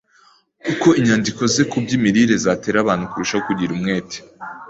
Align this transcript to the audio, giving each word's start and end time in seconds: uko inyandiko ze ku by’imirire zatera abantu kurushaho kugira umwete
uko 0.71 0.87
inyandiko 0.99 1.41
ze 1.53 1.63
ku 1.69 1.75
by’imirire 1.83 2.35
zatera 2.43 2.77
abantu 2.83 3.05
kurushaho 3.11 3.41
kugira 3.47 3.71
umwete 3.73 4.17